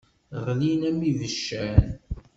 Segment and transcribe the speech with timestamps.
[0.45, 1.85] Ɣlin-am-id ibeccan.